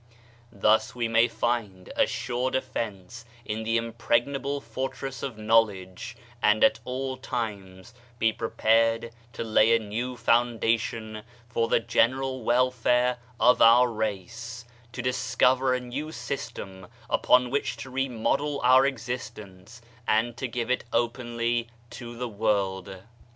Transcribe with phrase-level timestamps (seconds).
[0.51, 6.79] Thus we may find a sure defense in the impregnable fortress of knowledge, and at
[6.85, 13.61] all times be prepared to lay a new founda tion for the general welfare of
[13.61, 20.35] our race; to dis cover a new system upon which to remodel our existence, and
[20.35, 23.01] to give it openly to the world.